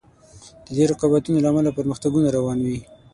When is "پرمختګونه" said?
1.79-2.27